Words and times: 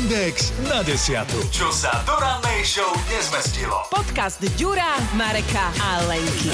Index 0.00 0.48
na 0.64 0.80
desiatu. 0.80 1.36
Čo 1.52 1.68
sa 1.68 1.92
do 2.08 2.16
rannej 2.16 2.64
show 2.64 2.88
nezmestilo. 3.12 3.84
Podcast 3.92 4.40
Ďura, 4.56 4.96
Mareka 5.12 5.68
a 5.76 6.00
Lenky. 6.08 6.48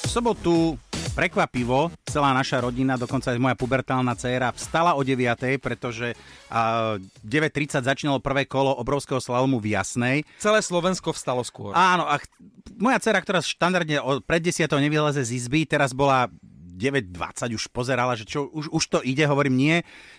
V 0.00 0.08
sobotu 0.08 0.80
prekvapivo 1.12 1.92
celá 2.08 2.32
naša 2.32 2.64
rodina, 2.64 2.96
dokonca 2.96 3.36
aj 3.36 3.40
moja 3.40 3.52
pubertálna 3.52 4.16
dcéra, 4.16 4.48
vstala 4.56 4.96
o 4.96 5.04
9, 5.04 5.60
pretože 5.60 6.16
a, 6.48 6.96
9.30 7.20 7.84
začínalo 7.84 8.24
prvé 8.24 8.48
kolo 8.48 8.72
obrovského 8.72 9.20
slalomu 9.20 9.60
v 9.60 9.76
Jasnej. 9.76 10.24
Celé 10.40 10.64
Slovensko 10.64 11.12
vstalo 11.12 11.44
skôr. 11.44 11.76
Áno, 11.76 12.08
a 12.08 12.16
ch- 12.16 12.32
moja 12.80 12.96
dcera, 12.96 13.20
ktorá 13.20 13.44
štandardne 13.44 14.00
pred 14.24 14.40
10 14.40 14.72
nevyleze 14.80 15.20
z 15.20 15.36
izby, 15.36 15.68
teraz 15.68 15.92
bola 15.92 16.32
9.20 16.72 17.52
už 17.52 17.68
pozerala, 17.68 18.16
že 18.16 18.24
čo, 18.24 18.48
už, 18.48 18.72
už 18.72 18.84
to 18.88 18.98
ide, 19.04 19.28
hovorím 19.28 19.56
nie. 19.60 19.76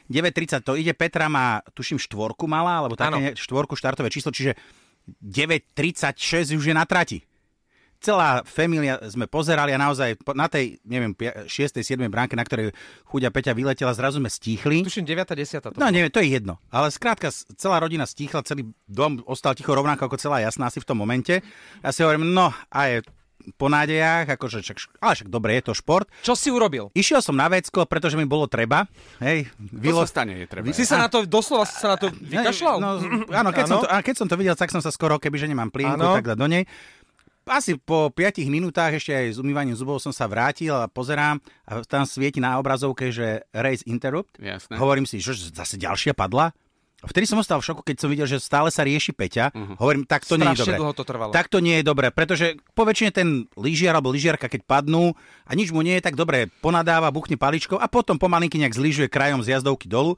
9.30 0.08 0.62
to 0.62 0.78
ide, 0.78 0.94
Petra 0.94 1.26
má, 1.26 1.66
tuším, 1.74 1.98
štvorku 1.98 2.46
mala, 2.46 2.86
alebo 2.86 2.94
také 2.94 3.18
ne- 3.18 3.36
štvorku 3.36 3.74
štartové 3.74 4.14
číslo, 4.14 4.30
čiže 4.30 4.54
9.36 5.20 6.56
už 6.56 6.66
je 6.70 6.76
na 6.76 6.86
trati. 6.86 7.20
Celá 8.04 8.44
familia 8.44 9.00
sme 9.08 9.32
pozerali 9.32 9.72
a 9.72 9.80
naozaj 9.80 10.20
na 10.36 10.52
tej, 10.52 10.76
neviem, 10.84 11.16
6. 11.16 11.48
7. 11.48 11.96
bránke, 12.12 12.36
na 12.36 12.44
ktorej 12.44 12.76
chuďa 13.08 13.32
Peťa 13.32 13.56
vyletela, 13.56 13.96
zrazu 13.96 14.20
sme 14.20 14.28
stíchli. 14.28 14.84
Tuším 14.84 15.08
9. 15.08 15.24
10. 15.24 15.64
To 15.64 15.80
No 15.80 15.88
neviem, 15.88 16.12
to 16.12 16.20
je 16.20 16.36
jedno. 16.36 16.60
Ale 16.68 16.92
skrátka, 16.92 17.32
celá 17.56 17.80
rodina 17.80 18.04
stíchla, 18.04 18.44
celý 18.44 18.76
dom 18.92 19.24
ostal 19.24 19.56
ticho 19.56 19.72
rovnako 19.72 20.12
ako 20.12 20.20
celá 20.20 20.44
jasná 20.44 20.68
asi 20.68 20.84
v 20.84 20.88
tom 20.92 21.00
momente. 21.00 21.40
Ja 21.80 21.96
si 21.96 22.04
hovorím, 22.04 22.36
no 22.36 22.52
a 22.52 22.80
je 22.92 23.08
po 23.60 23.68
nádejach, 23.68 24.28
akože 24.40 24.64
však, 24.64 24.78
ale 25.00 25.14
však 25.16 25.30
dobre, 25.30 25.60
je 25.60 25.64
to 25.68 25.74
šport. 25.76 26.08
Čo 26.24 26.34
si 26.34 26.50
urobil? 26.50 26.90
Išiel 26.96 27.20
som 27.20 27.36
na 27.36 27.52
vecko, 27.52 27.84
pretože 27.84 28.16
mi 28.16 28.24
bolo 28.24 28.48
treba. 28.48 28.88
Hej, 29.20 29.52
To 29.72 30.04
sa 30.04 30.24
stane, 30.24 30.40
je 30.40 30.48
treba. 30.48 30.72
Si 30.72 30.88
sa 30.88 31.00
na 31.00 31.08
to, 31.12 31.28
doslova 31.28 31.68
si 31.68 31.76
sa 31.76 31.94
na 31.94 31.98
to 32.00 32.08
vykašľal? 32.12 32.78
No, 32.80 32.90
áno, 33.32 33.50
keď, 33.52 33.64
Som 33.68 33.80
to, 33.84 33.88
a 33.92 34.00
keď 34.00 34.16
som 34.16 34.28
to 34.32 34.36
videl, 34.40 34.56
tak 34.56 34.72
som 34.72 34.80
sa 34.80 34.92
skoro, 34.92 35.20
kebyže 35.20 35.48
nemám 35.48 35.70
plienku, 35.72 36.00
Áno. 36.00 36.16
tak 36.18 36.34
dať 36.34 36.38
do 36.40 36.48
nej. 36.48 36.64
Asi 37.44 37.76
po 37.76 38.08
5 38.08 38.40
minútach 38.48 38.96
ešte 38.96 39.12
aj 39.12 39.36
s 39.36 39.38
umývaním 39.44 39.76
zubov 39.76 40.00
som 40.00 40.16
sa 40.16 40.32
vrátil 40.32 40.72
a 40.72 40.88
pozerám 40.88 41.44
a 41.68 41.84
tam 41.84 42.08
svieti 42.08 42.40
na 42.40 42.56
obrazovke, 42.56 43.12
že 43.12 43.44
race 43.52 43.84
interrupt. 43.84 44.40
Jasné. 44.40 44.80
Hovorím 44.80 45.04
si, 45.04 45.20
že 45.20 45.36
zase 45.52 45.76
ďalšia 45.76 46.16
padla. 46.16 46.56
Vtedy 47.04 47.28
som 47.28 47.36
ostal 47.36 47.60
v 47.60 47.68
šoku, 47.68 47.82
keď 47.84 47.96
som 48.00 48.08
videl, 48.08 48.24
že 48.24 48.40
stále 48.40 48.72
sa 48.72 48.88
rieši 48.88 49.12
Peťa. 49.12 49.52
Uh-huh. 49.52 49.76
Hovorím, 49.76 50.08
tak 50.08 50.24
to 50.24 50.40
nie 50.40 50.48
je 50.56 50.64
Strašne 50.64 50.64
dobré. 50.64 50.80
dlho 50.80 50.94
to 50.96 51.04
trvalo. 51.04 51.32
Tak 51.36 51.48
to 51.52 51.60
nie 51.60 51.76
je 51.80 51.84
dobré, 51.84 52.08
pretože 52.16 52.56
po 52.72 52.88
väčšine 52.88 53.12
ten 53.12 53.28
lyžiar 53.60 54.00
alebo 54.00 54.16
lyžiarka, 54.16 54.48
keď 54.48 54.64
padnú 54.64 55.12
a 55.44 55.52
nič 55.52 55.76
mu 55.76 55.84
nie 55.84 56.00
je, 56.00 56.06
tak 56.08 56.16
dobre, 56.16 56.48
ponadáva, 56.64 57.12
buchne 57.12 57.36
paličkou 57.36 57.76
a 57.76 57.92
potom 57.92 58.16
pomalinky 58.16 58.56
nejak 58.56 58.76
zlyžuje 58.80 59.12
krajom 59.12 59.44
z 59.44 59.60
jazdovky 59.60 59.92
dolu. 59.92 60.16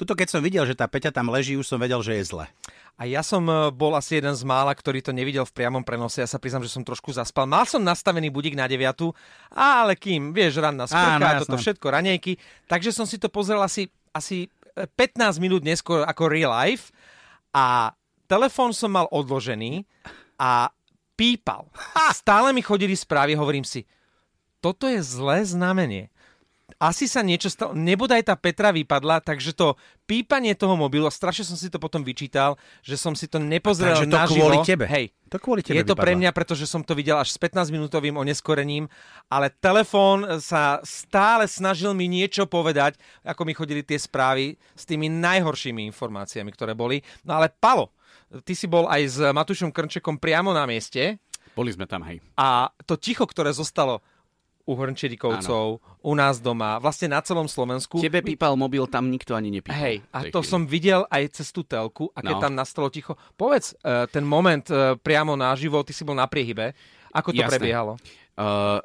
Tuto 0.00 0.16
keď 0.16 0.28
som 0.32 0.40
videl, 0.40 0.64
že 0.64 0.72
tá 0.74 0.88
Peťa 0.88 1.12
tam 1.12 1.28
leží, 1.28 1.54
už 1.54 1.68
som 1.68 1.78
vedel, 1.78 2.00
že 2.00 2.16
je 2.16 2.24
zle. 2.24 2.48
A 2.96 3.06
ja 3.06 3.20
som 3.24 3.44
e, 3.46 3.70
bol 3.70 3.92
asi 3.94 4.18
jeden 4.18 4.32
z 4.32 4.42
mála, 4.44 4.72
ktorý 4.72 4.98
to 5.04 5.12
nevidel 5.14 5.44
v 5.46 5.52
priamom 5.52 5.84
prenose. 5.84 6.20
Ja 6.20 6.28
sa 6.28 6.40
priznám, 6.40 6.64
že 6.64 6.72
som 6.72 6.84
trošku 6.84 7.12
zaspal. 7.12 7.48
Mal 7.48 7.64
som 7.68 7.80
nastavený 7.80 8.32
budík 8.32 8.56
na 8.56 8.66
9, 8.66 8.82
ale 9.52 9.92
kým, 9.96 10.32
vieš, 10.32 10.60
ranná 10.60 10.88
Áno, 10.88 10.92
sprcha, 10.92 11.18
jasné. 11.22 11.40
toto 11.44 11.56
všetko, 11.60 11.86
ranejky. 11.88 12.32
Takže 12.68 12.90
som 12.92 13.06
si 13.06 13.16
to 13.20 13.30
pozrel 13.32 13.60
asi, 13.64 13.88
asi 14.12 14.48
15 14.76 15.40
minút 15.40 15.64
neskôr 15.64 16.04
ako 16.04 16.28
real 16.28 16.52
life 16.52 16.92
a 17.56 17.96
telefón 18.28 18.76
som 18.76 18.92
mal 18.92 19.08
odložený 19.08 19.88
a 20.36 20.68
pípal. 21.16 21.68
Stále 22.12 22.52
mi 22.52 22.60
chodili 22.60 22.92
správy, 22.92 23.32
hovorím 23.36 23.64
si, 23.64 23.88
toto 24.62 24.86
je 24.86 25.00
zlé 25.02 25.42
znamenie. 25.42 26.11
Asi 26.80 27.06
sa 27.06 27.20
niečo 27.22 27.52
stalo, 27.52 27.76
nebodaj 27.76 28.26
tá 28.26 28.34
Petra 28.34 28.72
vypadla, 28.74 29.22
takže 29.22 29.54
to 29.54 29.78
pípanie 30.08 30.56
toho 30.56 30.74
mobilu, 30.74 31.06
strašne 31.12 31.46
som 31.46 31.58
si 31.58 31.68
to 31.70 31.78
potom 31.78 32.02
vyčítal, 32.02 32.58
že 32.82 32.98
som 32.98 33.14
si 33.14 33.30
to 33.30 33.38
nepozrel 33.38 33.94
Takže 33.94 34.08
to 34.08 34.18
naživo. 34.18 34.40
kvôli 34.50 34.58
tebe. 34.66 34.84
Hej, 34.88 35.14
To 35.30 35.38
kvôli 35.38 35.60
tebe 35.62 35.78
je 35.78 35.86
to 35.86 35.94
pre 35.94 36.16
mňa, 36.18 36.34
pretože 36.34 36.66
som 36.66 36.82
to 36.82 36.96
videl 36.96 37.20
až 37.20 37.34
s 37.34 37.38
15-minútovým 37.38 38.16
oneskorením, 38.18 38.90
ale 39.30 39.52
telefón 39.62 40.26
sa 40.42 40.82
stále 40.82 41.46
snažil 41.46 41.92
mi 41.94 42.08
niečo 42.10 42.48
povedať, 42.50 42.98
ako 43.22 43.46
mi 43.46 43.52
chodili 43.54 43.86
tie 43.86 44.00
správy 44.00 44.56
s 44.74 44.82
tými 44.82 45.06
najhoršími 45.12 45.86
informáciami, 45.92 46.50
ktoré 46.50 46.72
boli. 46.74 47.04
No 47.22 47.38
ale 47.38 47.52
Palo, 47.52 47.94
ty 48.42 48.56
si 48.56 48.66
bol 48.66 48.88
aj 48.88 49.02
s 49.06 49.18
Matušom 49.20 49.70
Krnčekom 49.70 50.18
priamo 50.18 50.50
na 50.56 50.64
mieste 50.66 51.20
Boli 51.52 51.68
sme 51.68 51.84
tam, 51.84 52.00
hej. 52.08 52.16
a 52.32 52.72
to 52.88 52.96
ticho, 52.96 53.28
ktoré 53.28 53.52
zostalo 53.52 54.00
u 54.62 54.72
Hrnčerikovcov, 54.72 55.64
u 56.00 56.12
nás 56.12 56.38
doma, 56.38 56.78
vlastne 56.78 57.08
na 57.08 57.18
celom 57.18 57.44
Slovensku. 57.44 57.98
Tebe 57.98 58.20
pípal 58.20 58.54
mobil, 58.54 58.86
tam 58.86 59.06
nikto 59.06 59.32
ani 59.32 59.50
nepípal. 59.50 59.74
Hej, 59.74 60.06
a 60.08 60.22
to 60.24 60.38
chvíli. 60.38 60.48
som 60.48 60.60
videl 60.64 61.02
aj 61.08 61.22
cez 61.34 61.50
tú 61.50 61.62
telku 61.62 62.10
a 62.12 62.20
keď 62.20 62.34
No. 62.36 62.42
tam 62.42 62.52
nastalo 62.54 62.86
ticho. 62.86 63.18
Povedz, 63.32 63.74
e, 63.76 64.06
ten 64.06 64.22
moment 64.22 64.62
e, 64.64 64.94
priamo 64.96 65.34
naživo, 65.34 65.82
ty 65.82 65.90
si 65.90 66.02
bol 66.02 66.14
na 66.14 66.26
priehybe, 66.26 66.74
ako 67.10 67.30
to 67.30 67.40
Jasné. 67.40 67.52
prebiehalo? 67.52 67.92
Uh, 68.32 68.80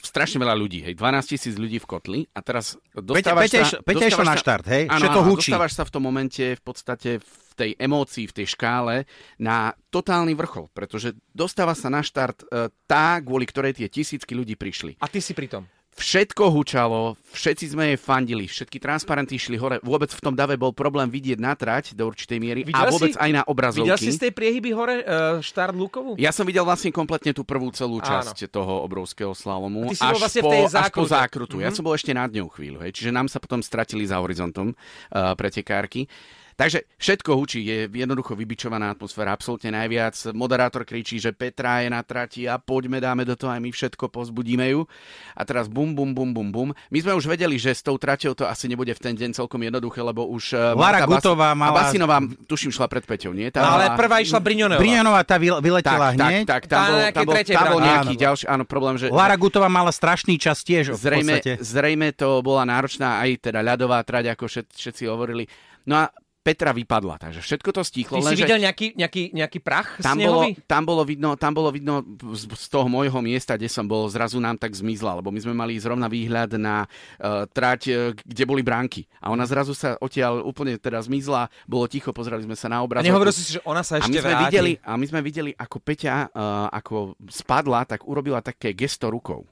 strašne 0.00 0.40
veľa 0.40 0.56
ľudí, 0.56 0.80
hej, 0.80 0.96
12 0.96 1.32
tisíc 1.36 1.54
ľudí 1.60 1.76
v 1.76 1.84
kotli 1.84 2.20
a 2.32 2.40
teraz 2.40 2.80
dostávaš 2.96 3.52
Peťa, 3.52 3.60
sa... 3.60 3.64
iš- 3.68 3.76
Peťa 3.84 4.06
išlo 4.08 4.24
dostávaš 4.24 4.24
na 4.24 4.32
sa- 4.32 4.40
štart, 4.40 4.64
hej? 4.72 4.82
Áno, 4.88 5.00
Všetko 5.04 5.20
áno, 5.20 5.28
hučí. 5.28 5.50
dostávaš 5.52 5.72
sa 5.76 5.84
v 5.84 5.92
tom 5.92 6.02
momente 6.02 6.44
v 6.56 6.62
podstate 6.64 7.10
v 7.20 7.52
tej 7.54 7.70
emócii, 7.76 8.24
v 8.24 8.34
tej 8.40 8.46
škále 8.56 8.94
na 9.36 9.76
totálny 9.92 10.32
vrchol, 10.32 10.72
pretože 10.72 11.12
dostáva 11.36 11.76
sa 11.76 11.92
na 11.92 12.00
štart 12.00 12.48
uh, 12.48 12.72
tá, 12.88 13.20
kvôli 13.20 13.44
ktorej 13.44 13.76
tie 13.76 13.92
tisícky 13.92 14.32
ľudí 14.32 14.56
prišli. 14.56 14.96
A 14.96 15.12
ty 15.12 15.20
si 15.20 15.36
pri 15.36 15.52
tom. 15.52 15.68
Všetko 15.94 16.50
hučalo, 16.50 17.14
všetci 17.30 17.70
sme 17.70 17.94
jej 17.94 17.96
fandili, 17.96 18.44
všetky 18.44 18.76
transparenty 18.76 19.34
išli 19.34 19.54
hore. 19.54 19.78
Vôbec 19.80 20.08
v 20.08 20.18
tom 20.18 20.34
dave 20.34 20.54
bol 20.54 20.70
problém 20.70 21.06
vidieť 21.06 21.38
na 21.38 21.54
trať 21.54 21.92
do 21.92 22.04
určitej 22.04 22.36
miery 22.36 22.60
Videl 22.62 22.74
a 22.76 22.90
vôbec 22.90 23.10
si- 23.10 23.16
aj 23.16 23.30
na 23.30 23.40
Videl 23.40 23.48
obrazovky. 23.48 23.98
si 24.00 24.10
z 24.10 24.18
tej 24.20 24.32
priehyby 24.32 24.70
hore 24.70 24.96
e, 24.96 25.04
štart 25.38 25.70
Lukovu? 25.72 26.18
Ja 26.18 26.28
som 26.28 26.42
videl 26.42 26.62
vlastne 26.62 26.90
kompletne 26.90 27.30
tú 27.30 27.42
prvú 27.42 27.70
celú 27.70 27.98
Áno. 27.98 28.10
časť 28.10 28.48
toho 28.48 28.82
obrovského 28.82 29.30
slalomu. 29.32 29.86
Ty 29.86 29.94
si 29.94 30.02
až, 30.04 30.18
vlastne 30.18 30.40
v 30.40 30.44
po, 30.44 30.50
tej 30.50 30.62
až 30.68 30.90
po 30.90 31.04
zákrutu. 31.04 31.56
Ja 31.58 31.70
Mhm. 31.70 31.74
som 31.74 31.84
bol 31.84 31.94
ešte 31.94 32.10
nad 32.10 32.28
ňou 32.28 32.48
chvíľu. 32.48 32.78
Hej. 32.80 32.90
Čiže 32.92 33.10
nám 33.10 33.26
sa 33.26 33.38
potom 33.38 33.60
stratili 33.60 34.02
za 34.02 34.18
horizontom 34.18 34.74
uh, 34.74 35.32
pretekárky. 35.32 36.10
Takže 36.54 36.86
všetko 36.94 37.30
hučí, 37.34 37.60
je 37.60 37.76
jednoducho 37.88 38.32
vybičovaná 38.32 38.88
atmosféra, 38.88 39.30
absolútne 39.30 39.70
najviac. 39.70 40.14
Moderátor 40.30 40.82
kričí, 40.82 41.18
že 41.18 41.30
Petra 41.30 41.82
je 41.82 41.88
na 41.88 41.98
trati 42.00 42.44
a 42.44 42.56
poďme, 42.56 42.98
dáme 42.98 43.22
do 43.22 43.34
toho 43.34 43.50
aj 43.50 43.58
my 43.58 43.68
všetko, 43.68 44.06
pozbudíme 44.06 44.70
ju. 44.70 44.86
A 45.32 45.42
teraz 45.42 45.66
bum, 45.66 45.90
bum, 45.90 46.10
bum, 46.10 46.30
bum, 46.30 46.48
bum. 46.48 46.68
My 46.88 46.98
sme 46.98 47.12
už 47.12 47.26
vedeli, 47.26 47.54
že 47.54 47.70
s 47.70 47.80
tou 47.80 47.94
traťou 47.94 48.32
to 48.32 48.44
asi 48.44 48.66
nebude 48.66 48.90
v 48.90 49.00
ten 49.00 49.12
deň 49.12 49.34
celkom 49.34 49.58
jednoduché, 49.58 49.98
lebo 49.98 50.26
už 50.26 50.54
uh, 50.54 50.72
Lara 50.72 51.02
Marta 51.02 51.10
Gutová 51.10 51.50
a 51.50 51.56
mala- 51.56 51.74
Basinová, 51.82 52.18
tuším, 52.46 52.70
šla 52.70 52.86
pred 52.86 53.02
Peťou, 53.02 53.30
nie? 53.30 53.50
Tá 53.50 53.58
No, 53.58 53.74
ale 53.74 53.90
mala- 53.90 53.98
prvá 53.98 54.16
išla 54.20 54.38
Briňonová. 54.38 54.78
Brianová 54.78 55.20
tá 55.22 55.36
vyle- 55.36 55.58
vyletela 55.58 56.08
tak, 56.10 56.22
hneď. 56.22 56.44
tak, 56.46 56.62
tak, 56.64 56.70
tam 56.70 56.82
bol, 56.86 56.98
tam 57.10 57.24
bol, 57.24 57.34
tam 57.42 57.66
bol 57.68 57.80
nejaký 57.80 58.14
Áno. 58.14 58.22
ďalší, 58.22 58.44
áno, 58.46 58.64
problém, 58.64 58.94
že 58.94 59.06
Lara 59.10 59.34
Gutová 59.34 59.66
mala 59.66 59.90
strašný 59.90 60.38
čas 60.38 60.62
tiež 60.62 60.94
v 60.94 60.96
zrejme, 60.96 61.34
podstate. 61.42 61.52
zrejme 61.58 62.08
to 62.14 62.38
bola 62.40 62.62
náročná 62.62 63.18
aj 63.20 63.42
teda 63.42 63.58
ľadová 63.58 63.98
trať, 64.00 64.30
ako 64.30 64.46
všet, 64.46 64.66
všetci 64.70 65.02
hovorili. 65.10 65.44
No 65.84 66.00
a 66.00 66.08
Petra 66.44 66.76
vypadla, 66.76 67.16
takže 67.16 67.40
všetko 67.40 67.72
to 67.72 67.80
Ty 67.80 67.88
stíchlo. 67.88 68.20
si 68.20 68.36
videl 68.36 68.60
nejaký, 68.60 68.92
nejaký, 69.00 69.32
nejaký 69.32 69.64
prach 69.64 69.96
tam 70.04 70.20
bolo, 70.20 70.44
tam, 70.68 70.82
bolo 70.84 71.00
vidno, 71.00 71.40
tam 71.40 71.56
bolo 71.56 71.72
vidno 71.72 72.04
z, 72.36 72.52
z 72.52 72.66
toho 72.68 72.84
môjho 72.84 73.16
miesta, 73.24 73.56
kde 73.56 73.72
som 73.72 73.88
bol, 73.88 74.04
zrazu 74.12 74.36
nám 74.44 74.60
tak 74.60 74.76
zmizla, 74.76 75.24
lebo 75.24 75.32
my 75.32 75.40
sme 75.40 75.56
mali 75.56 75.80
zrovna 75.80 76.04
výhľad 76.04 76.60
na 76.60 76.84
uh, 76.84 77.48
trať, 77.48 77.80
uh, 77.88 78.12
kde 78.12 78.44
boli 78.44 78.60
bránky. 78.60 79.08
A 79.24 79.32
ona 79.32 79.48
zrazu 79.48 79.72
sa 79.72 79.96
odtiaľ 79.96 80.44
úplne 80.44 80.76
teda 80.76 81.00
zmizla, 81.00 81.48
bolo 81.64 81.88
ticho, 81.88 82.12
pozerali 82.12 82.44
sme 82.44 82.52
sa 82.52 82.68
A 82.68 82.76
na 82.76 82.78
obraz. 82.84 83.00
nehovoril 83.00 83.32
si 83.32 83.56
že 83.56 83.64
ona 83.64 83.80
sa 83.80 83.96
a 83.96 84.04
ešte 84.04 84.12
my, 84.12 84.20
sme 84.20 84.32
vráti. 84.36 84.44
videli, 84.52 84.72
a 84.84 84.90
my 85.00 85.06
sme 85.08 85.20
videli, 85.24 85.50
ako 85.56 85.80
Peťa, 85.80 86.28
uh, 86.28 86.68
ako 86.68 87.16
spadla, 87.32 87.88
tak 87.88 88.04
urobila 88.04 88.44
také 88.44 88.76
gesto 88.76 89.08
rukou. 89.08 89.48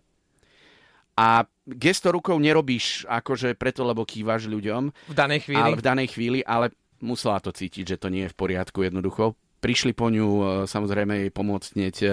A 1.13 1.45
gesto 1.69 2.09
rukou 2.09 2.37
nerobíš 2.41 3.05
akože 3.05 3.53
preto, 3.57 3.85
lebo 3.85 4.05
kývaš 4.05 4.49
ľuďom, 4.49 4.93
V 5.13 5.15
danej 5.17 5.45
chvíli. 5.45 5.61
ale 5.61 5.77
v 5.77 5.85
danej 5.85 6.09
chvíli, 6.13 6.41
ale 6.45 6.73
musela 7.03 7.43
to 7.43 7.51
cítiť, 7.51 7.97
že 7.97 8.01
to 8.01 8.09
nie 8.09 8.25
je 8.27 8.33
v 8.33 8.39
poriadku 8.39 8.87
jednoducho. 8.87 9.35
Prišli 9.63 9.95
po 9.95 10.11
ňu 10.11 10.27
e, 10.27 10.43
samozrejme 10.67 11.27
jej 11.27 11.31
pomôcť 11.31 11.69
hneď 11.79 11.97
e, 12.03 12.09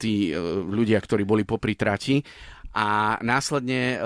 tí 0.00 0.30
e, 0.30 0.38
ľudia, 0.62 1.00
ktorí 1.00 1.24
boli 1.24 1.44
popri 1.44 1.76
trati 1.76 2.24
a 2.72 3.20
následne 3.20 3.80
e, 3.80 3.96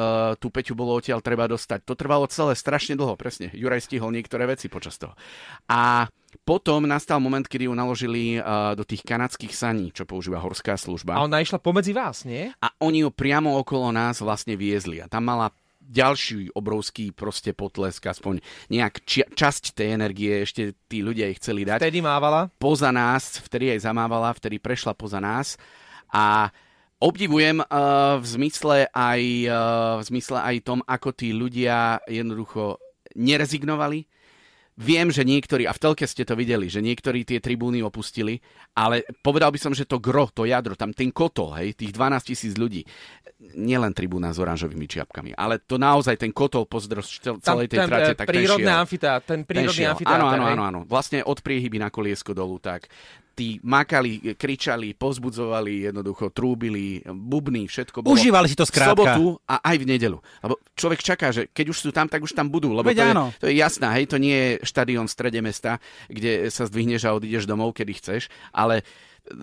tú 0.43 0.51
Peťu 0.51 0.75
bolo 0.75 0.99
odtiaľ 0.99 1.23
treba 1.23 1.47
dostať. 1.47 1.87
To 1.87 1.95
trvalo 1.95 2.27
celé 2.27 2.59
strašne 2.59 2.99
dlho, 2.99 3.15
presne. 3.15 3.55
Juraj 3.55 3.87
stihol 3.87 4.11
niektoré 4.11 4.43
veci 4.51 4.67
počas 4.67 4.99
toho. 4.99 5.15
A 5.71 6.11
potom 6.43 6.83
nastal 6.85 7.23
moment, 7.23 7.47
kedy 7.47 7.71
ju 7.71 7.75
naložili 7.79 8.23
e, 8.37 8.41
do 8.75 8.83
tých 8.83 9.07
kanadských 9.07 9.55
saní, 9.55 9.95
čo 9.95 10.03
používa 10.03 10.43
horská 10.43 10.75
služba. 10.75 11.15
A 11.15 11.23
ona 11.23 11.39
išla 11.39 11.63
pomedzi 11.63 11.95
vás, 11.95 12.27
nie? 12.27 12.51
A 12.59 12.75
oni 12.83 13.07
ju 13.07 13.15
priamo 13.15 13.55
okolo 13.55 13.95
nás 13.95 14.19
vlastne 14.19 14.59
viezli. 14.59 14.99
A 14.99 15.07
tam 15.07 15.31
mala 15.31 15.55
ďalší 15.87 16.53
obrovský 16.53 17.15
proste 17.15 17.55
potlesk, 17.55 18.03
aspoň 18.03 18.43
nejak 18.69 18.95
či- 19.07 19.29
časť 19.31 19.79
tej 19.79 19.95
energie 19.95 20.43
ešte 20.43 20.75
tí 20.91 21.01
ľudia 21.01 21.31
jej 21.31 21.39
chceli 21.39 21.63
dať. 21.63 21.87
Vtedy 21.87 22.03
mávala. 22.03 22.51
Poza 22.59 22.91
nás, 22.91 23.39
vtedy 23.39 23.73
aj 23.73 23.87
zamávala, 23.87 24.35
vtedy 24.35 24.59
prešla 24.59 24.93
poza 24.99 25.23
nás 25.23 25.55
a 26.11 26.51
obdivujem 26.99 27.61
uh, 27.61 28.17
v 28.19 28.27
zmysle 28.27 28.89
aj 28.91 29.23
uh, 29.47 29.57
v 30.01 30.03
zmysle 30.09 30.39
aj 30.41 30.57
tom, 30.65 30.81
ako 30.85 31.13
tí 31.13 31.31
ľudia 31.33 32.01
jednoducho 32.09 32.81
nerezignovali. 33.17 34.09
Viem, 34.77 35.09
že 35.09 35.25
niektorí, 35.25 35.65
a 35.65 35.73
v 35.73 35.81
telke 35.81 36.05
ste 36.05 36.29
to 36.29 36.37
videli, 36.37 36.69
že 36.69 36.85
niektorí 36.85 37.25
tie 37.25 37.41
tribúny 37.41 37.81
opustili, 37.81 38.45
ale 38.77 39.09
povedal 39.25 39.49
by 39.49 39.57
som, 39.57 39.73
že 39.73 39.89
to 39.89 39.97
gro, 39.97 40.29
to 40.29 40.45
jadro, 40.45 40.77
tam 40.77 40.93
ten 40.93 41.09
kotol, 41.09 41.57
hej, 41.57 41.73
tých 41.73 41.97
12 41.97 42.29
tisíc 42.29 42.53
ľudí, 42.61 42.85
nielen 43.57 43.97
tribúna 43.97 44.37
s 44.37 44.39
oranžovými 44.41 44.85
čiapkami, 44.85 45.33
ale 45.33 45.65
to 45.65 45.81
naozaj 45.81 46.21
ten 46.21 46.29
kotol 46.29 46.69
pozdrož 46.69 47.09
celej 47.41 47.73
tej 47.73 47.85
ten, 47.85 47.89
trate, 47.89 48.13
eh, 48.13 48.19
tak 48.21 48.29
prírodné 48.29 48.69
ten 48.69 48.73
šiel. 48.73 48.83
amfiteátr, 48.85 49.25
ten 49.25 49.41
prírodný 49.49 49.81
šiel. 49.81 49.93
amfiteátr. 49.97 50.21
Áno, 50.21 50.27
áno, 50.29 50.45
áno, 50.45 50.63
áno. 50.69 50.81
Vlastne 50.85 51.25
od 51.25 51.41
priehyby 51.41 51.81
na 51.81 51.89
koliesko 51.89 52.37
dolu, 52.37 52.61
tak 52.61 52.93
tí 53.37 53.61
makali, 53.61 54.33
kričali, 54.33 54.97
pozbudzovali, 54.97 55.93
jednoducho 55.93 56.33
trúbili, 56.33 57.05
bubny, 57.05 57.69
všetko 57.69 58.01
bolo. 58.01 58.17
Užívali 58.17 58.49
si 58.49 58.57
to 58.57 58.65
v 58.65 58.73
skrátka. 58.73 58.97
sobotu 58.97 59.37
a 59.45 59.61
aj 59.61 59.77
v 59.77 59.85
nedelu. 59.85 60.19
Lebo 60.41 60.57
človek 60.73 61.05
čaká, 61.05 61.29
že 61.37 61.53
keď 61.53 61.67
už 61.69 61.79
sú 61.85 61.91
tam, 61.93 62.09
tak 62.09 62.25
už 62.25 62.33
tam 62.33 62.49
budú. 62.49 62.73
Lebo 62.73 62.89
Veď 62.89 62.97
to, 62.97 63.05
je, 63.05 63.13
áno. 63.13 63.27
to 63.37 63.47
je 63.53 63.55
jasná, 63.61 63.93
hej, 63.93 64.09
to 64.09 64.17
nie 64.17 64.33
je 64.33 64.51
štadión 64.65 65.05
v 65.05 65.13
strede 65.13 65.41
mesta, 65.45 65.77
kde 66.09 66.49
sa 66.49 66.65
zdvihneš 66.65 67.05
a 67.05 67.13
odídeš 67.13 67.45
domov, 67.45 67.77
kedy 67.77 67.93
chceš, 68.01 68.33
ale 68.57 68.81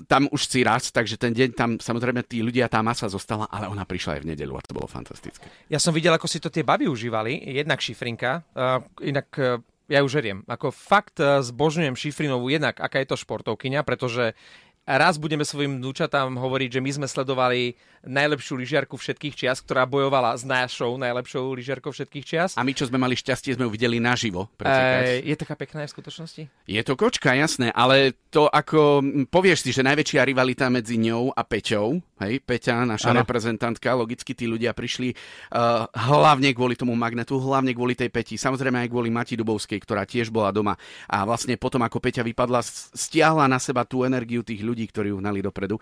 tam 0.08 0.32
už 0.32 0.48
si 0.48 0.64
raz, 0.64 0.90
takže 0.90 1.20
ten 1.20 1.36
deň 1.36 1.50
tam, 1.54 1.70
samozrejme, 1.76 2.24
tí 2.24 2.40
ľudia, 2.40 2.72
tá 2.72 2.80
masa 2.80 3.12
zostala, 3.12 3.52
ale 3.52 3.68
ona 3.68 3.84
prišla 3.84 4.20
aj 4.20 4.22
v 4.24 4.30
nedelu 4.32 4.54
a 4.56 4.64
to 4.64 4.72
bolo 4.72 4.88
fantastické. 4.88 5.44
Ja 5.68 5.78
som 5.78 5.92
videl, 5.92 6.16
ako 6.16 6.28
si 6.28 6.40
to 6.40 6.48
tie 6.48 6.64
baby 6.64 6.88
užívali. 6.88 7.36
Jednak 7.52 7.84
šifrinka, 7.84 8.48
uh, 8.56 8.80
inak 9.04 9.28
uh, 9.36 9.60
ja 9.92 10.00
ju 10.04 10.08
žeriem. 10.08 10.46
Ako 10.48 10.72
fakt 10.72 11.20
uh, 11.20 11.44
zbožňujem 11.44 11.96
šifrinovú 11.98 12.52
jednak, 12.52 12.80
aká 12.80 13.04
je 13.04 13.14
to 13.14 13.18
športovkyňa, 13.20 13.82
pretože 13.84 14.36
raz 14.84 15.16
budeme 15.16 15.48
svojim 15.48 15.80
vnúčatám 15.80 16.36
hovoriť, 16.36 16.80
že 16.80 16.84
my 16.84 16.92
sme 16.92 17.08
sledovali 17.08 17.80
najlepšiu 18.04 18.60
lyžiarku 18.60 19.00
všetkých 19.00 19.36
čias, 19.36 19.64
ktorá 19.64 19.88
bojovala 19.88 20.36
s 20.36 20.44
našou 20.44 21.00
najlepšou 21.00 21.56
lyžiarkou 21.56 21.96
všetkých 21.96 22.26
čias. 22.28 22.52
A 22.60 22.68
my, 22.68 22.76
čo 22.76 22.92
sme 22.92 23.00
mali 23.00 23.16
šťastie, 23.16 23.56
sme 23.56 23.64
ju 23.68 23.72
videli 23.72 24.04
naživo. 24.04 24.52
E, 24.60 25.24
je 25.24 25.36
taká 25.40 25.56
pekná 25.56 25.88
v 25.88 25.92
skutočnosti? 25.96 26.44
Je 26.68 26.82
to 26.84 27.00
kočka, 27.00 27.32
jasné, 27.32 27.72
ale 27.72 28.12
to 28.28 28.52
ako, 28.52 29.00
m, 29.00 29.24
povieš 29.24 29.64
si, 29.64 29.72
že 29.72 29.88
najväčšia 29.88 30.28
rivalita 30.28 30.68
medzi 30.68 31.00
ňou 31.00 31.32
a 31.32 31.42
Peťou, 31.48 32.04
hej, 32.28 32.40
Peťa, 32.44 32.84
naša 32.88 33.12
Áno. 33.12 33.22
reprezentantka, 33.24 33.96
logicky 33.96 34.34
tí 34.34 34.46
ľudia 34.48 34.76
prišli 34.76 35.14
uh, 35.14 35.88
hlavne 35.92 36.52
kvôli 36.56 36.76
tomu 36.78 36.96
magnetu, 36.96 37.38
hlavne 37.40 37.76
kvôli 37.76 37.94
tej 37.94 38.10
Peti, 38.10 38.36
samozrejme 38.40 38.84
aj 38.84 38.90
kvôli 38.90 39.10
Mati 39.12 39.36
Dubovskej, 39.36 39.80
ktorá 39.84 40.08
tiež 40.08 40.32
bola 40.32 40.50
doma 40.50 40.74
a 41.08 41.28
vlastne 41.28 41.60
potom, 41.60 41.84
ako 41.84 42.00
Peťa 42.00 42.24
vypadla, 42.24 42.64
stiahla 42.96 43.46
na 43.48 43.60
seba 43.60 43.84
tú 43.84 44.08
energiu 44.08 44.42
tých 44.42 44.64
ľudí, 44.64 44.88
ktorí 44.90 45.12
ju 45.12 45.20
hnali 45.20 45.44
dopredu, 45.44 45.78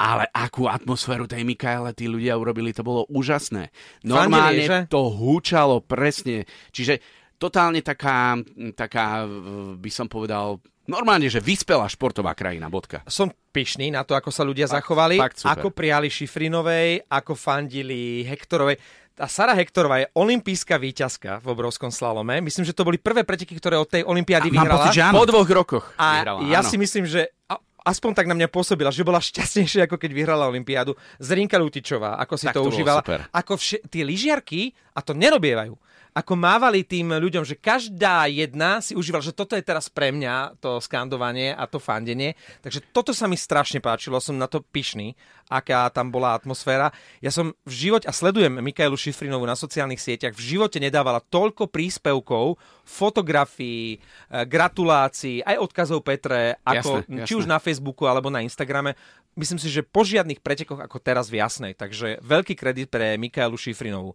ale 0.00 0.28
akú 0.32 0.66
atmosféru 0.66 1.28
tej 1.28 1.44
Mikaele 1.44 1.92
tí 1.92 2.08
ľudia 2.08 2.34
urobili, 2.38 2.72
to 2.72 2.84
bolo 2.86 3.04
úžasné. 3.12 3.70
Normálne 4.06 4.64
Fandili, 4.64 4.90
to 4.90 5.12
húčalo 5.12 5.84
presne, 5.84 6.48
čiže 6.72 6.98
totálne 7.42 7.82
taká, 7.82 8.38
taká, 8.78 9.26
by 9.74 9.90
som 9.90 10.06
povedal, 10.06 10.62
normálne, 10.84 11.26
že 11.26 11.38
vyspelá 11.38 11.86
športová 11.86 12.32
krajina, 12.32 12.66
bodka. 12.66 13.02
Som 13.06 13.30
pyšný 13.50 13.90
na 13.90 14.02
to, 14.02 14.12
ako 14.12 14.28
sa 14.28 14.42
ľudia 14.42 14.66
zachovali, 14.66 15.16
fakt 15.16 15.40
super. 15.40 15.52
ako 15.54 15.68
prijali 15.70 16.08
Šifrinovej, 16.08 17.06
ako 17.06 17.32
fandili 17.32 18.24
Hektorovej. 18.24 18.76
Tá 19.12 19.28
Sara 19.28 19.52
Hektorová 19.52 20.00
je 20.00 20.08
olimpijská 20.14 20.80
víťazka 20.80 21.36
v 21.38 21.46
obrovskom 21.46 21.92
slalome. 21.92 22.40
Myslím, 22.40 22.64
že 22.64 22.72
to 22.72 22.80
boli 22.80 22.96
prvé 22.96 23.22
preteky, 23.22 23.52
ktoré 23.54 23.76
od 23.76 23.84
tej 23.86 24.02
olympiády 24.02 24.48
Mám 24.48 24.64
vyhrala. 24.64 24.78
pocit, 24.80 24.96
že 24.96 25.04
áno. 25.04 25.14
Po 25.20 25.28
dvoch 25.28 25.44
rokoch 25.46 25.84
A 25.94 26.24
vyhrala, 26.24 26.38
ja 26.48 26.60
áno. 26.60 26.66
si 26.66 26.76
myslím, 26.80 27.04
že 27.04 27.28
a- 27.44 27.60
aspoň 27.84 28.10
tak 28.16 28.24
na 28.24 28.32
mňa 28.32 28.48
pôsobila, 28.48 28.88
že 28.88 29.04
bola 29.04 29.20
šťastnejšia, 29.20 29.84
ako 29.84 30.00
keď 30.00 30.10
vyhrala 30.16 30.48
Olympiádu. 30.48 30.96
Zrinka 31.20 31.60
Lutičová, 31.60 32.16
ako 32.16 32.34
si 32.40 32.48
Tak 32.48 32.56
to, 32.56 32.64
to 32.64 32.68
užívala. 32.72 33.04
super. 33.04 33.20
Ako 33.28 33.60
vše, 33.60 33.84
tie 33.84 34.00
lyžiarky, 34.00 34.72
a 34.96 35.04
to 35.04 35.12
nerobievajú, 35.12 35.76
ako 36.12 36.36
mávali 36.36 36.84
tým 36.84 37.08
ľuďom, 37.16 37.40
že 37.40 37.56
každá 37.56 38.28
jedna 38.28 38.84
si 38.84 38.92
užívala, 38.92 39.24
že 39.24 39.32
toto 39.32 39.56
je 39.56 39.64
teraz 39.64 39.88
pre 39.88 40.12
mňa 40.12 40.60
to 40.60 40.76
skandovanie 40.84 41.56
a 41.56 41.64
to 41.64 41.80
fandenie. 41.80 42.36
Takže 42.60 42.84
toto 42.92 43.16
sa 43.16 43.24
mi 43.24 43.40
strašne 43.40 43.80
páčilo, 43.80 44.20
som 44.20 44.36
na 44.36 44.44
to 44.44 44.60
pyšný, 44.60 45.16
aká 45.48 45.88
tam 45.88 46.12
bola 46.12 46.36
atmosféra. 46.36 46.92
Ja 47.24 47.32
som 47.32 47.56
v 47.64 47.72
živote, 47.72 48.04
a 48.04 48.12
sledujem 48.12 48.60
Mikailu 48.60 48.96
Šifrinovú 48.96 49.48
na 49.48 49.56
sociálnych 49.56 50.00
sieťach, 50.00 50.36
v 50.36 50.56
živote 50.56 50.76
nedávala 50.76 51.24
toľko 51.24 51.72
príspevkov, 51.72 52.60
fotografií, 52.84 53.96
eh, 53.96 54.44
gratulácií, 54.44 55.40
aj 55.40 55.56
odkazov 55.64 56.04
Petre, 56.04 56.60
ako 56.60 57.08
Jasné, 57.08 57.24
či 57.24 57.32
jasné. 57.32 57.40
už 57.40 57.46
na 57.48 57.56
Facebooku 57.56 58.04
alebo 58.04 58.28
na 58.28 58.44
Instagrame. 58.44 58.92
Myslím 59.32 59.56
si, 59.56 59.72
že 59.72 59.80
po 59.80 60.04
žiadnych 60.04 60.44
pretekoch 60.44 60.76
ako 60.76 61.00
teraz 61.00 61.32
v 61.32 61.40
Jasnej. 61.40 61.72
Takže 61.72 62.20
veľký 62.20 62.52
kredit 62.52 62.92
pre 62.92 63.16
Mikailu 63.16 63.56
Šifrinovú. 63.56 64.12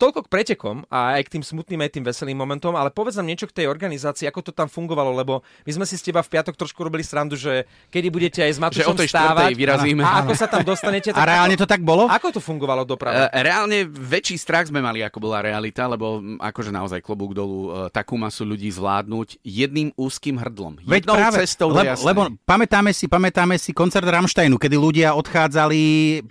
Toľko 0.00 0.24
k 0.24 0.28
pretekom 0.32 0.88
a 0.88 1.20
aj 1.20 1.28
k 1.28 1.32
tým 1.36 1.44
smutným 1.44 1.84
aj 1.84 1.90
tým 1.92 2.04
veselým 2.08 2.40
momentom, 2.40 2.72
ale 2.72 2.88
povedz 2.88 3.20
nám 3.20 3.28
niečo 3.28 3.44
k 3.44 3.52
tej 3.52 3.66
organizácii, 3.68 4.24
ako 4.24 4.48
to 4.48 4.52
tam 4.56 4.64
fungovalo, 4.64 5.12
lebo 5.12 5.44
my 5.68 5.70
sme 5.76 5.84
si 5.84 6.00
s 6.00 6.02
teba 6.02 6.24
v 6.24 6.32
piatok 6.32 6.56
trošku 6.56 6.80
robili 6.80 7.04
srandu, 7.04 7.36
že 7.36 7.68
kedy 7.92 8.08
budete 8.08 8.40
aj 8.40 8.52
s 8.56 8.58
Matušom 8.64 8.96
o 8.96 9.00
tej 9.04 9.12
stávať 9.12 9.52
vyrazíme. 9.52 10.00
a 10.00 10.24
ako 10.24 10.32
sa 10.32 10.48
tam 10.48 10.64
dostanete. 10.64 11.12
A 11.12 11.22
reálne 11.28 11.52
to 11.52 11.68
tak 11.68 11.84
bolo? 11.84 12.08
Ako 12.08 12.32
to 12.32 12.40
fungovalo 12.40 12.88
doprava? 12.88 13.28
E, 13.28 13.44
Reálne 13.44 13.84
väčší 13.84 14.40
strach 14.40 14.72
sme 14.72 14.80
mali, 14.80 15.04
ako 15.04 15.20
bola 15.20 15.44
realita, 15.44 15.84
lebo 15.84 16.16
akože 16.40 16.72
naozaj 16.72 17.04
klobúk 17.04 17.36
dolu 17.36 17.68
e, 17.68 17.92
takú 17.92 18.16
masu 18.16 18.48
ľudí 18.48 18.72
zvládnuť 18.72 19.44
jedným 19.44 19.92
úzkým 20.00 20.40
hrdlom. 20.40 20.80
Veď 20.80 21.04
Jednou 21.04 21.16
práve, 21.20 21.36
cestou 21.44 21.68
lebo, 21.68 21.92
Jasnej. 21.92 22.06
lebo 22.08 22.22
pamätáme 22.48 22.90
si, 22.96 23.04
pamätáme 23.04 23.60
si 23.60 23.76
koncert 23.76 24.08
Rammsteinu, 24.08 24.56
kedy 24.56 24.80
ľudia 24.80 25.12
odchádzali 25.12 25.82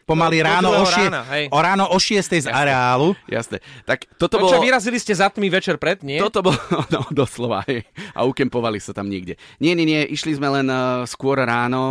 pomaly 0.09 0.41
do 0.41 0.47
ráno, 0.49 0.69
o, 0.73 0.85
šie, 0.89 1.05
rána, 1.05 1.21
hej. 1.37 1.45
o 1.53 1.59
ráno 1.61 1.85
o 1.93 1.97
6 2.01 2.17
z 2.39 2.47
areálu. 2.49 3.13
Jasné. 3.29 3.58
Tak 3.83 4.09
toto 4.19 4.37
to, 4.37 4.37
bolo... 4.45 4.51
čo 4.51 4.59
vyrazili 4.59 4.97
ste 4.97 5.13
za 5.15 5.29
tmy 5.29 5.47
večer 5.49 5.75
pred, 5.77 6.01
nie? 6.01 6.19
Toto 6.19 6.45
bolo, 6.45 6.59
no 6.93 7.05
doslova, 7.11 7.63
hej. 7.67 7.85
A 8.13 8.25
ukempovali 8.25 8.79
sa 8.81 8.91
tam 8.91 9.07
niekde. 9.07 9.37
Nie, 9.61 9.73
nie, 9.73 9.85
nie, 9.85 10.01
išli 10.09 10.35
sme 10.35 10.49
len 10.49 10.67
uh, 10.67 11.05
skôr 11.05 11.39
ráno. 11.39 11.83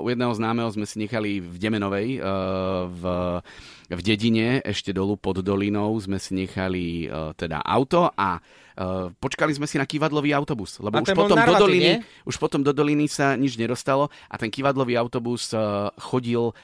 Uh, 0.00 0.04
u 0.04 0.10
jedného 0.10 0.32
známeho 0.34 0.68
sme 0.70 0.86
si 0.86 1.00
nechali 1.00 1.42
v 1.42 1.56
Demenovej, 1.58 2.18
uh, 2.20 2.88
v, 2.88 3.02
v 3.90 4.00
dedine, 4.00 4.60
ešte 4.62 4.90
dolu 4.90 5.16
pod 5.16 5.40
dolinou, 5.40 5.94
sme 5.98 6.16
si 6.22 6.36
nechali 6.36 7.06
uh, 7.08 7.34
teda 7.34 7.62
auto 7.62 8.10
a 8.12 8.42
Uh, 8.72 9.12
počkali 9.20 9.52
sme 9.52 9.68
si 9.68 9.76
na 9.76 9.84
kývadlový 9.84 10.32
autobus, 10.32 10.80
lebo 10.80 10.96
A 10.96 11.04
už 11.04 11.12
potom, 11.12 11.36
do 11.36 11.36
narvatý, 11.36 11.60
doliny, 11.60 12.00
nie? 12.00 12.24
už 12.24 12.40
potom 12.40 12.64
do 12.64 12.72
doliny 12.72 13.04
sa 13.04 13.36
nič 13.36 13.60
nedostalo 13.60 14.08
a 14.32 14.40
ten 14.40 14.48
kývadlový 14.48 14.96
autobus 14.96 15.52
uh, 15.52 15.92
chodil 16.00 16.56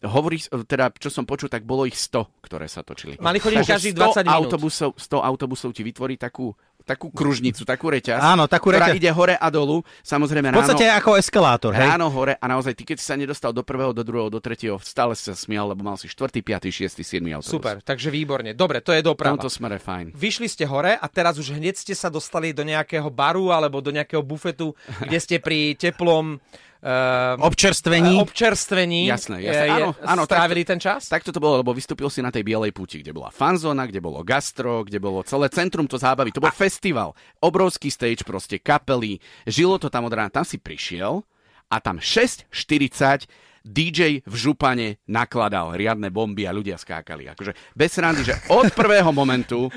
Hovorí, 0.00 0.36
teda, 0.64 0.90
čo 0.90 1.08
som 1.08 1.22
počul, 1.22 1.46
tak 1.46 1.62
bolo 1.62 1.84
ich 1.84 1.94
100, 1.94 2.26
ktoré 2.40 2.66
sa 2.66 2.80
točili. 2.80 3.14
Mali 3.16 3.38
chodiť 3.38 3.62
každých 3.62 3.94
20 3.94 4.10
100 4.16 4.22
minút. 4.22 4.34
autobusov, 4.36 4.90
100 4.94 5.16
autobusov 5.18 5.70
ti 5.70 5.80
vytvorí 5.80 6.14
takú, 6.14 6.52
takú 6.82 7.08
kružnicu, 7.08 7.64
takú 7.64 7.88
reťaz, 7.88 8.20
Áno, 8.20 8.44
takú 8.44 8.68
ktorá 8.68 8.92
reťaz. 8.92 8.98
ide 8.98 9.08
hore 9.08 9.32
a 9.32 9.48
dolu. 9.48 9.80
Samozrejme 10.00 10.50
V 10.50 10.60
podstate 10.60 10.84
ráno, 10.84 10.98
ako 10.98 11.10
eskalátor, 11.16 11.72
hej? 11.72 11.88
ráno 11.88 12.08
hore 12.08 12.34
a 12.34 12.44
naozaj 12.44 12.72
ty, 12.74 12.84
keď 12.84 12.96
si 12.96 13.06
sa 13.06 13.16
nedostal 13.16 13.50
do 13.50 13.60
prvého, 13.60 13.90
do 13.90 14.02
druhého, 14.02 14.28
do 14.28 14.36
tretieho, 14.38 14.76
stále 14.78 15.12
si 15.12 15.24
sa 15.24 15.32
smial, 15.32 15.64
lebo 15.66 15.80
mal 15.80 15.96
si 15.96 16.04
4., 16.04 16.28
5., 16.28 16.68
6., 16.68 17.00
7. 17.00 17.24
autobus. 17.32 17.48
Super, 17.48 17.80
takže 17.80 18.08
výborne. 18.08 18.52
Dobre, 18.52 18.80
to 18.80 18.90
je 18.90 19.00
V 19.00 19.08
doprava. 19.08 19.36
tomto 19.36 19.48
smere 19.48 19.78
fajn. 19.78 20.12
Vyšli 20.12 20.44
ste 20.46 20.64
hore 20.64 20.92
a 20.92 21.06
teraz 21.06 21.36
už 21.36 21.52
hneď 21.52 21.74
ste 21.74 21.92
sa 21.92 22.06
dostali 22.06 22.52
do 22.52 22.60
nejakého 22.60 23.08
baru 23.08 23.48
alebo 23.48 23.80
do 23.80 23.88
nejakého 23.88 24.20
bufetu, 24.20 24.76
kde 25.00 25.16
ste 25.16 25.36
pri 25.38 25.72
teplom 25.74 26.36
uh, 26.84 27.40
Občerstvení. 27.40 28.20
občerstvení 28.20 29.08
Jasné, 29.08 29.40
jasné. 29.40 29.66
eh, 29.66 29.72
Áno, 29.72 29.96
áno, 29.98 30.22
strávili 30.28 30.62
ten 30.62 30.76
čas? 30.76 31.08
Tak 31.08 31.24
to 31.24 31.32
bolo, 31.36 31.64
lebo 31.64 31.72
vystúpil 31.72 32.06
si 32.06 32.20
na 32.20 32.28
tej 32.28 32.44
bielej 32.44 32.70
púti, 32.70 33.00
kde 33.00 33.10
bola 33.10 33.32
fanzóna, 33.32 33.88
kde 33.88 34.04
bolo 34.04 34.20
gastro, 34.20 34.84
kde 34.84 35.00
bolo 35.00 35.24
celé 35.24 35.48
centrum 35.48 35.88
to 35.88 35.96
zábavy. 35.96 36.28
To 36.30 36.44
bol 36.44 36.52
festival. 36.52 37.16
Obrovský 37.40 37.88
stage, 37.88 38.22
proste 38.22 38.60
kapely. 38.60 39.16
Žilo 39.48 39.80
to 39.80 39.88
tam 39.88 40.04
od 40.04 40.12
rána. 40.12 40.28
Tam 40.28 40.44
si 40.44 40.60
prišiel 40.60 41.24
a 41.66 41.80
tam 41.80 41.96
6.40 41.98 43.24
DJ 43.64 44.20
v 44.20 44.34
župane 44.36 45.00
nakladal 45.08 45.72
riadne 45.72 46.12
bomby 46.12 46.44
a 46.44 46.52
ľudia 46.52 46.76
skákali. 46.76 47.32
Akože 47.32 47.56
bez 47.72 47.96
randy, 47.96 48.20
že 48.20 48.36
od 48.52 48.68
prvého 48.76 49.08
momentu 49.08 49.72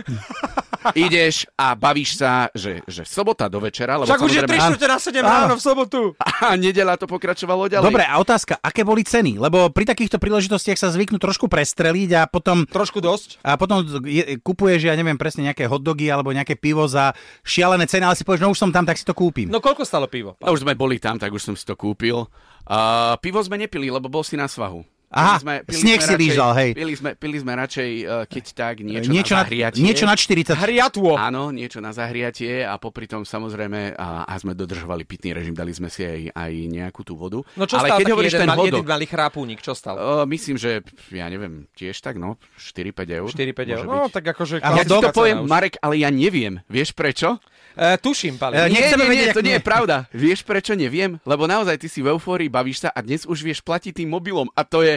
ideš 0.94 1.50
a 1.54 1.74
bavíš 1.74 2.16
sa, 2.16 2.48
že, 2.52 2.80
že 2.84 3.04
sobota 3.04 3.46
do 3.46 3.58
večera, 3.58 3.96
lebo 3.96 4.06
Však 4.06 4.20
už 4.20 4.30
je 4.30 4.42
3 4.42 4.48
samozrejme- 4.48 4.66
čtvrte 4.70 4.88
na 4.88 4.98
7 4.98 5.24
ráno 5.24 5.56
v 5.56 5.62
sobotu. 5.62 6.02
a 6.18 6.54
nedela 6.54 6.94
to 6.94 7.06
pokračovalo 7.06 7.68
ďalej. 7.68 7.84
Dobre, 7.84 8.04
a 8.04 8.16
otázka, 8.18 8.58
aké 8.58 8.82
boli 8.82 9.02
ceny? 9.02 9.36
Lebo 9.38 9.68
pri 9.70 9.86
takýchto 9.86 10.18
príležitostiach 10.18 10.76
sa 10.76 10.88
zvyknú 10.88 11.18
trošku 11.18 11.48
prestreliť 11.48 12.10
a 12.14 12.22
potom 12.26 12.64
Trošku 12.64 13.00
dosť. 13.00 13.42
a 13.42 13.56
potom 13.56 13.82
je, 14.04 14.38
kupuješ, 14.40 14.86
ja 14.86 14.96
neviem 14.96 15.16
presne, 15.16 15.46
nejaké 15.46 15.66
hotdogy 15.66 16.08
alebo 16.08 16.30
nejaké 16.30 16.54
pivo 16.54 16.86
za 16.86 17.12
šialené 17.42 17.84
ceny, 17.84 18.04
ale 18.04 18.16
si 18.16 18.24
povieš, 18.24 18.42
no 18.42 18.52
už 18.52 18.60
som 18.60 18.70
tam, 18.70 18.84
tak 18.84 18.96
si 18.96 19.04
to 19.04 19.12
kúpim. 19.12 19.48
No 19.48 19.60
koľko 19.60 19.84
stalo 19.84 20.06
pivo? 20.06 20.36
A 20.40 20.50
už 20.50 20.62
sme 20.62 20.74
boli 20.74 20.98
tam, 20.98 21.18
tak 21.18 21.30
už 21.30 21.42
som 21.42 21.56
si 21.56 21.64
to 21.64 21.74
kúpil. 21.74 22.28
A 22.68 23.16
pivo 23.18 23.40
sme 23.40 23.56
nepili, 23.56 23.88
lebo 23.88 24.08
bol 24.08 24.22
si 24.22 24.36
na 24.36 24.46
svahu. 24.46 24.84
Aha, 25.08 25.40
sneh 25.40 25.64
si 25.72 25.88
radšej, 26.04 26.20
lížal, 26.20 26.52
hej. 26.52 26.70
Pili 26.76 26.92
sme, 26.92 27.16
pili 27.16 27.40
sme 27.40 27.56
radšej, 27.56 27.90
uh, 28.02 28.28
keď 28.28 28.44
tak, 28.52 28.76
niečo, 28.84 29.08
Niečo 29.08 29.34
na 29.34 29.48
zahriatie. 29.48 29.80
niečo 29.80 30.04
na 30.04 30.20
40. 30.20 30.52
Hriatvo. 30.52 31.16
Áno, 31.16 31.48
niečo 31.50 31.80
na 31.80 31.96
zahriatie 31.96 32.60
a 32.62 32.76
popri 32.76 33.08
tom 33.08 33.24
samozrejme 33.24 33.96
a, 33.96 34.28
a 34.28 34.34
sme 34.36 34.52
dodržovali 34.52 35.08
pitný 35.08 35.32
režim, 35.32 35.56
dali 35.56 35.72
sme 35.72 35.88
si 35.88 36.04
aj, 36.04 36.36
aj 36.36 36.52
nejakú 36.68 37.08
tú 37.08 37.16
vodu. 37.16 37.40
No 37.56 37.64
čo 37.64 37.80
Ale 37.80 37.88
stal 37.88 37.98
keď 38.04 38.08
hovoríš 38.12 38.34
jeden, 38.36 38.44
ten 38.44 38.50
mal, 38.52 38.66
jeden 38.68 38.84
malý 38.84 39.08
chrápúnik, 39.08 39.64
čo 39.64 39.72
stal? 39.72 39.96
uh, 39.96 40.28
myslím, 40.28 40.60
že 40.60 40.84
ja 41.10 41.32
neviem, 41.32 41.72
tiež 41.72 41.96
tak, 42.04 42.20
no, 42.20 42.36
4-5 42.60 43.08
eur. 43.08 43.30
4-5 43.32 43.76
eur. 43.80 43.84
No, 43.88 44.12
tak 44.12 44.28
akože... 44.28 44.60
Ja 44.60 44.84
ti 44.84 44.92
to 44.92 45.16
poviem, 45.16 45.44
už. 45.44 45.48
Marek, 45.48 45.80
ale 45.80 46.04
ja 46.04 46.12
neviem. 46.12 46.60
Vieš 46.68 46.92
prečo? 46.92 47.40
E, 47.78 47.94
tuším, 47.94 48.42
Pali. 48.42 48.58
E, 48.58 48.74
Nie, 48.74 48.90
nie, 48.90 49.06
nie, 49.06 49.30
to 49.30 49.46
nie. 49.46 49.54
je 49.54 49.62
pravda. 49.62 50.10
Vieš 50.10 50.42
prečo 50.42 50.74
neviem? 50.74 51.22
Lebo 51.22 51.46
naozaj 51.46 51.78
ty 51.78 51.86
si 51.86 52.02
v 52.02 52.10
eufórii, 52.10 52.50
bavíš 52.50 52.82
sa 52.82 52.90
a 52.90 53.06
dnes 53.06 53.22
už 53.22 53.46
vieš 53.46 53.62
platiť 53.62 54.02
tým 54.02 54.10
mobilom 54.10 54.50
a 54.58 54.66
to 54.66 54.82
je, 54.82 54.97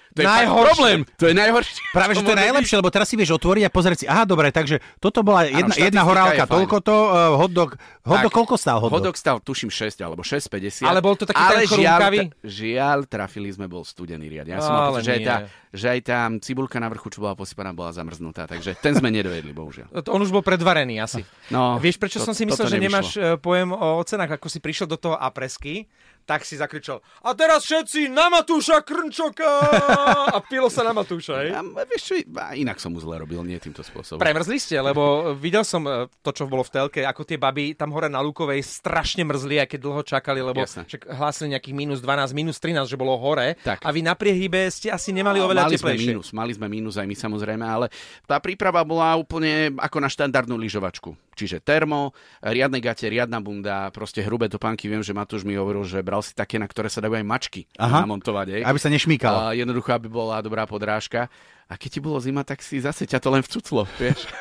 to 0.11 0.19
je 0.19 0.27
Najhoršie. 0.27 0.67
problém. 0.67 0.99
To 1.15 1.25
je 1.25 1.33
najhoršie. 1.33 1.73
Práve, 1.89 2.11
že 2.13 2.21
to 2.21 2.31
je 2.31 2.39
najlepšie, 2.39 2.75
lebo 2.75 2.89
teraz 2.91 3.07
si 3.07 3.15
vieš 3.15 3.31
otvoriť 3.35 3.63
a 3.63 3.71
pozrieť 3.71 3.97
si, 3.97 4.05
aha, 4.05 4.23
dobre, 4.23 4.51
takže 4.51 4.83
toto 4.99 5.23
bola 5.23 5.47
jedna, 5.47 5.71
jedna 5.71 5.71
štatistika 5.71 6.03
horálka, 6.03 6.43
je 6.43 6.51
toľko 6.51 6.77
to, 6.81 6.97
uh, 6.97 7.11
hotdog, 7.39 7.69
hotdog 8.03 8.27
Tak, 8.27 8.35
koľko 8.35 8.55
stál 8.55 8.77
hotdog? 8.79 8.97
Hodok 8.99 9.15
stal, 9.15 9.37
tuším, 9.39 9.71
6 9.71 10.03
alebo 10.03 10.19
6,50. 10.21 10.83
Ale 10.83 10.99
bol 10.99 11.15
to 11.15 11.23
taký 11.23 11.39
ale 11.39 11.63
ten 11.63 11.79
žiaľ, 11.79 11.99
ta- 11.99 12.31
žiaľ, 12.43 12.97
trafili 13.07 13.49
sme, 13.49 13.65
bol 13.65 13.81
studený 13.81 14.27
riad. 14.27 14.45
Ja 14.45 14.59
som 14.59 14.71
mal 14.71 14.91
pocit, 14.91 15.07
že 15.07 15.11
aj, 15.15 15.21
tá, 15.23 15.35
že 15.71 15.85
aj 15.87 15.99
tá 16.03 16.17
cibulka 16.43 16.77
na 16.77 16.91
vrchu, 16.91 17.07
čo 17.07 17.23
bola 17.23 17.33
posypaná, 17.33 17.71
bola 17.71 17.95
zamrznutá. 17.95 18.45
Takže 18.45 18.75
ten 18.77 18.91
sme 18.91 19.07
nedojedli, 19.09 19.55
bohužiaľ. 19.55 19.95
On 20.13 20.19
už 20.19 20.35
bol 20.35 20.43
predvarený 20.43 20.99
asi. 20.99 21.23
No, 21.47 21.79
Vieš, 21.79 21.95
prečo 21.95 22.19
to- 22.19 22.27
som 22.27 22.35
si 22.35 22.43
myslel, 22.43 22.67
že 22.67 22.77
nemáš 22.77 23.15
e, 23.15 23.39
pojem 23.39 23.71
o 23.71 24.03
cenách, 24.03 24.35
ako 24.35 24.51
si 24.51 24.59
prišiel 24.59 24.91
do 24.91 24.99
toho 24.99 25.15
apresky, 25.15 25.87
tak 26.21 26.45
si 26.45 26.53
zakričal 26.53 27.01
a 27.25 27.33
teraz 27.33 27.65
všetci 27.65 28.05
na 28.07 28.29
Matúša 28.29 28.85
Krnčoka! 28.85 29.49
A 30.35 30.39
pilo 30.41 30.67
sa 30.67 30.81
na 30.81 30.91
Matúša, 30.91 31.43
hej? 31.43 31.53
Vieš 31.91 32.01
čo, 32.01 32.13
inak 32.55 32.77
som 32.77 32.93
mu 32.93 32.99
zle 32.99 33.21
robil, 33.21 33.41
nie 33.43 33.57
týmto 33.57 33.83
spôsobom. 33.85 34.19
Premrzli 34.19 34.57
ste, 34.57 34.77
lebo 34.79 35.33
videl 35.37 35.61
som 35.61 35.83
e, 35.85 36.09
to, 36.21 36.31
čo 36.31 36.47
bolo 36.47 36.65
v 36.65 36.71
telke, 36.71 37.01
ako 37.03 37.21
tie 37.23 37.37
baby 37.37 37.73
tam 37.73 37.91
hore 37.91 38.07
na 38.07 38.21
Lukovej 38.21 38.61
strašne 38.61 39.23
mrzli, 39.27 39.61
aj 39.61 39.67
keď 39.71 39.79
dlho 39.81 40.01
čakali, 40.01 40.39
lebo 40.41 40.63
však 40.63 41.07
hlásili 41.09 41.53
nejakých 41.53 41.75
minus 41.75 41.99
12, 41.99 42.31
minus 42.33 42.57
13, 42.57 42.87
že 42.87 42.97
bolo 42.97 43.17
hore. 43.17 43.57
Tak. 43.61 43.83
A 43.83 43.89
vy 43.91 44.01
na 44.01 44.13
priehybe 44.17 44.67
ste 44.69 44.89
asi 44.89 45.11
nemali 45.13 45.39
No, 45.41 45.49
oveľa 45.49 45.67
mali 45.67 45.77
sme 45.77 45.93
teplejšie. 45.95 46.11
mínus, 46.13 46.27
mali 46.35 46.51
sme 46.53 46.67
mínus 46.69 46.95
aj 47.01 47.07
my 47.07 47.15
samozrejme, 47.17 47.65
ale 47.65 47.87
tá 48.29 48.37
príprava 48.37 48.85
bola 48.85 49.15
úplne 49.17 49.73
ako 49.77 49.97
na 49.97 50.09
štandardnú 50.11 50.55
lyžovačku. 50.59 51.13
Čiže 51.31 51.63
termo, 51.63 52.11
riadne 52.43 52.77
gate, 52.77 53.07
riadna 53.09 53.41
bunda, 53.41 53.89
proste 53.89 54.21
hrubé 54.21 54.51
topánky. 54.51 54.85
Viem, 54.85 55.01
že 55.01 55.15
Matúš 55.15 55.41
mi 55.47 55.55
hovoril, 55.57 55.81
že 55.87 56.03
bral 56.05 56.21
si 56.21 56.35
také, 56.35 56.59
na 56.61 56.67
ktoré 56.69 56.91
sa 56.91 57.01
dajú 57.01 57.17
aj 57.17 57.25
mačky 57.25 57.65
Aha. 57.79 58.03
namontovať. 58.03 58.61
Aby 58.61 58.77
sa 58.77 58.91
nešmýkalo. 58.91 59.37
A 59.39 59.55
jednoducho, 59.55 59.90
aby 59.93 60.07
bola 60.07 60.43
dobrá 60.43 60.63
podrážka. 60.63 61.27
A 61.71 61.79
keď 61.79 61.89
ti 61.97 61.99
bolo 62.03 62.19
zima, 62.19 62.43
tak 62.43 62.59
si 62.59 62.83
zase 62.83 63.07
ťa 63.07 63.19
to 63.23 63.31
len 63.31 63.43
vcuclo, 63.43 63.87
vieš. 63.99 64.27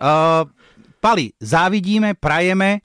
Uh, 0.00 0.48
Pali, 1.00 1.32
závidíme, 1.40 2.16
prajeme. 2.16 2.84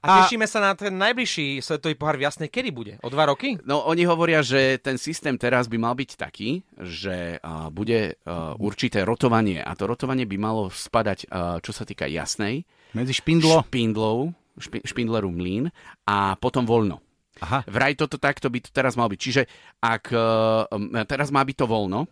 A 0.00 0.24
tešíme 0.24 0.48
sa 0.48 0.64
na 0.64 0.72
ten 0.72 0.96
najbližší 0.96 1.60
svetový 1.60 1.92
pohár 1.92 2.16
v 2.16 2.24
Jasnej, 2.24 2.48
kedy 2.48 2.70
bude? 2.72 2.94
O 3.04 3.12
dva 3.12 3.28
roky? 3.28 3.60
No, 3.68 3.84
oni 3.84 4.08
hovoria, 4.08 4.40
že 4.40 4.80
ten 4.80 4.96
systém 4.96 5.36
teraz 5.36 5.68
by 5.68 5.76
mal 5.76 5.92
byť 5.92 6.10
taký, 6.16 6.64
že 6.80 7.36
uh, 7.36 7.68
bude 7.68 8.16
uh, 8.16 8.56
určité 8.56 9.04
rotovanie 9.04 9.60
a 9.60 9.76
to 9.76 9.84
rotovanie 9.84 10.24
by 10.24 10.40
malo 10.40 10.72
spadať, 10.72 11.28
uh, 11.28 11.60
čo 11.60 11.76
sa 11.76 11.84
týka 11.84 12.08
jasnej, 12.08 12.64
Medzi 12.96 13.12
špindlo. 13.20 13.60
špindlov, 13.68 14.32
špi, 14.56 14.88
špindleru 14.88 15.28
mlín 15.28 15.68
a 16.08 16.32
potom 16.40 16.64
voľno. 16.64 17.04
Aha. 17.40 17.64
Vraj 17.64 17.96
toto 17.96 18.20
takto 18.20 18.52
by 18.52 18.58
to 18.60 18.70
teraz 18.70 18.94
mal 18.94 19.08
byť. 19.08 19.20
Čiže 19.20 19.42
ak 19.80 20.04
uh, 20.12 20.68
um, 20.70 20.92
teraz 21.08 21.32
má 21.32 21.40
byť 21.40 21.56
to 21.56 21.66
voľno 21.66 22.04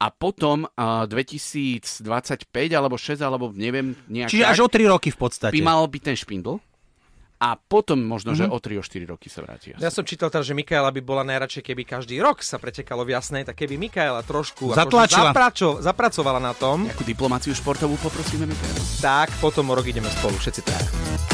a 0.00 0.06
potom 0.10 0.66
uh, 0.66 1.06
2025 1.06 2.02
alebo 2.74 2.98
6 2.98 3.20
alebo 3.22 3.54
neviem 3.54 3.94
nejak 4.10 4.28
Čiže 4.32 4.44
tak, 4.44 4.52
až 4.52 4.58
o 4.64 4.68
3 4.68 4.92
roky 4.92 5.08
v 5.14 5.18
podstate. 5.18 5.54
by 5.54 5.60
mal 5.62 5.86
byť 5.86 6.02
ten 6.02 6.16
špindl 6.18 6.58
a 7.44 7.60
potom 7.60 8.00
možno, 8.00 8.32
že 8.32 8.48
o 8.48 8.56
3 8.56 8.80
o 8.80 8.82
4 8.82 9.04
roky 9.04 9.28
sa 9.28 9.44
vráti. 9.44 9.76
Ja 9.76 9.92
som 9.92 10.06
čítal 10.06 10.32
teraz, 10.32 10.48
že 10.48 10.56
Mikaela 10.56 10.88
by 10.88 11.02
bola 11.04 11.26
najradšej, 11.28 11.66
keby 11.66 11.82
každý 11.84 12.16
rok 12.22 12.40
sa 12.40 12.56
pretekalo 12.56 13.04
v 13.04 13.12
Jasnej, 13.12 13.44
tak 13.44 13.58
keby 13.60 13.76
Mikaela 13.76 14.24
trošku 14.24 14.72
akože 14.72 14.80
Zatlačila. 14.80 15.28
Zapračo, 15.34 15.68
zapracovala 15.82 16.40
na 16.40 16.56
tom, 16.56 16.88
Nejakú 16.88 17.04
diplomáciu 17.04 17.52
športovú 17.52 18.00
poprosíme, 18.00 18.48
Mikael. 18.48 18.80
tak 19.04 19.28
potom 19.44 19.68
o 19.68 19.74
rok 19.76 19.84
ideme 19.84 20.08
spolu, 20.08 20.40
všetci 20.40 20.62
tak. 20.64 21.33